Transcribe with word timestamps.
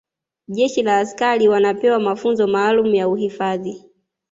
jeshi 0.47 0.83
la 0.83 0.97
askari 0.97 1.47
wanapewa 1.47 1.99
mafunzo 1.99 2.47
maalumu 2.47 2.95
ya 2.95 3.07
uhifadhi 3.09 3.83